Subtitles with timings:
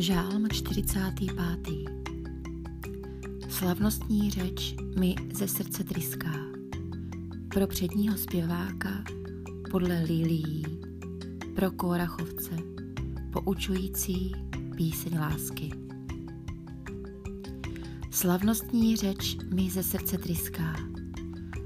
[0.00, 1.68] Žálm 45.
[3.48, 6.32] Slavnostní řeč mi ze srdce tryská.
[7.48, 9.04] Pro předního zpěváka
[9.70, 10.64] podle lilií,
[11.54, 12.56] pro kórachovce,
[13.32, 14.32] poučující
[14.76, 15.70] píseň lásky.
[18.10, 20.76] Slavnostní řeč mi ze srdce tryská.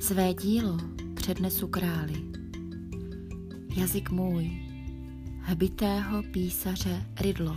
[0.00, 0.78] Své dílo
[1.14, 2.22] přednesu králi.
[3.76, 4.50] Jazyk můj,
[5.40, 7.56] hbitého písaře Rydlo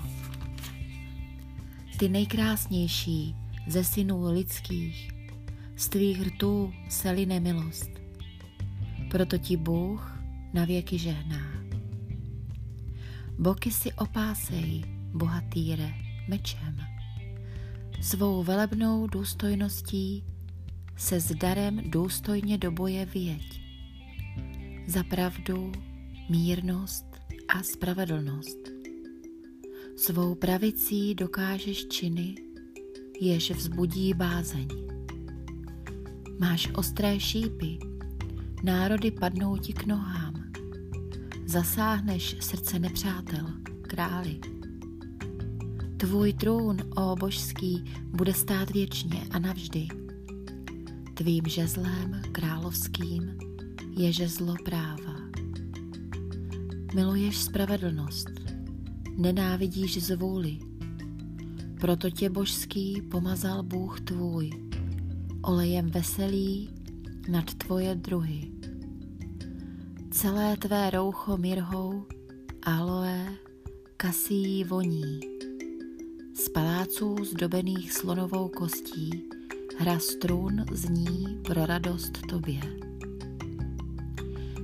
[1.98, 3.36] ty nejkrásnější
[3.68, 5.12] ze synů lidských,
[5.76, 7.90] z tvých rtů se line milost.
[9.12, 10.20] Proto ti Bůh
[10.54, 11.52] na věky žehná.
[13.40, 14.84] Boky si opásej,
[15.14, 15.94] bohatýre,
[16.28, 16.78] mečem.
[18.02, 20.23] Svou velebnou důstojností
[20.98, 23.62] se s darem důstojně do boje vyjeď.
[24.88, 25.72] Za pravdu,
[26.30, 27.06] mírnost
[27.48, 28.77] a spravedlnost
[30.00, 32.36] Svou pravicí dokážeš činy,
[33.20, 34.67] jež vzbudí bázeň.
[36.40, 37.80] Máš ostré šípy,
[38.64, 40.34] národy padnou ti k nohám.
[41.45, 43.45] Zasáhneš srdce nepřátel,
[43.81, 44.40] králi.
[45.98, 49.88] Tvůj trůn, o božský, bude stát věčně a navždy.
[51.14, 53.38] Tvým žezlem královským
[53.98, 55.16] je žezlo práva.
[56.95, 58.30] Miluješ spravedlnost,
[59.18, 60.60] nenávidíš zvůli.
[61.82, 64.50] Proto tě božský pomazal Bůh tvůj,
[65.42, 66.70] olejem veselý
[67.30, 68.52] nad tvoje druhy.
[70.12, 72.06] Celé tvé roucho mirhou,
[72.64, 73.26] aloe,
[73.98, 75.20] kasí voní.
[76.34, 79.24] Z paláců zdobených slonovou kostí
[79.80, 82.59] hra strun zní pro radost tobě.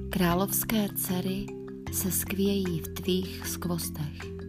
[0.10, 1.46] Královské dcery
[1.92, 4.43] se skvějí v tvých skvostech.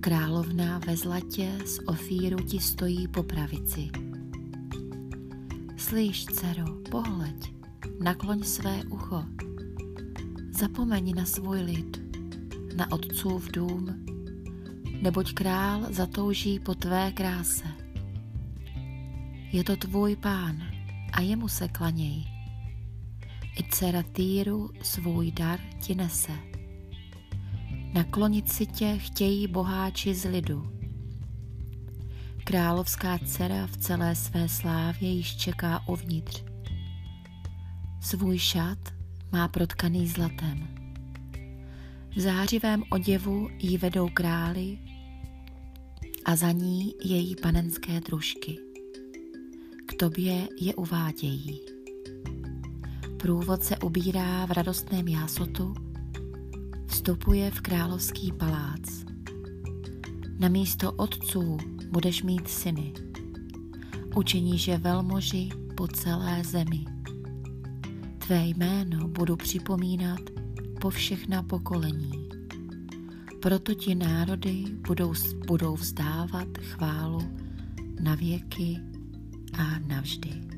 [0.00, 3.90] Královna ve zlatě z ofíru ti stojí po pravici.
[5.76, 7.54] Slyš, dcero, pohleď,
[8.02, 9.24] nakloň své ucho.
[10.50, 12.00] Zapomeň na svůj lid,
[12.76, 14.04] na otcův dům,
[15.02, 17.66] neboť král zatouží po tvé kráse.
[19.52, 20.62] Je to tvůj pán
[21.12, 22.24] a jemu se klaněj.
[23.58, 26.49] I dcera Týru svůj dar ti nese.
[27.94, 30.72] Naklonit si tě chtějí boháči z lidu.
[32.44, 36.44] Královská dcera v celé své slávě již čeká uvnitř.
[38.00, 38.78] Svůj šat
[39.32, 40.68] má protkaný zlatem.
[42.16, 44.78] V zářivém oděvu jí vedou králi
[46.24, 48.58] a za ní její panenské družky.
[49.86, 51.60] K tobě je uvádějí.
[53.16, 55.89] Průvod se ubírá v radostném jásotu,
[56.90, 59.04] vstupuje v královský palác.
[60.38, 61.58] Na místo otců
[61.90, 62.92] budeš mít syny.
[64.16, 66.84] Učiníš je velmoži po celé zemi.
[68.18, 70.20] Tvé jméno budu připomínat
[70.80, 72.28] po všechna pokolení.
[73.42, 75.12] Proto ti národy budou,
[75.46, 77.20] budou vzdávat chválu
[78.00, 78.78] na věky
[79.58, 80.49] a navždy.